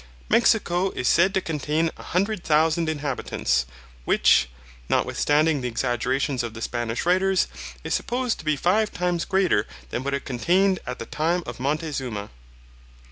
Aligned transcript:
Mexico 0.29 0.89
is 0.95 1.07
said 1.07 1.31
to 1.31 1.41
contain 1.41 1.91
a 1.95 2.01
hundred 2.01 2.43
thousand 2.43 2.89
inhabitants, 2.89 3.67
which, 4.03 4.49
notwithstanding 4.89 5.61
the 5.61 5.67
exaggerations 5.67 6.41
of 6.41 6.55
the 6.55 6.61
Spanish 6.63 7.05
writers, 7.05 7.47
is 7.83 7.93
supposed 7.93 8.39
to 8.39 8.45
be 8.45 8.55
five 8.55 8.91
times 8.91 9.25
greater 9.25 9.67
than 9.91 10.03
what 10.03 10.15
it 10.15 10.25
contained 10.25 10.79
in 10.87 10.95
the 10.97 11.05
time 11.05 11.43
of 11.45 11.59
Montezuma. 11.59 12.31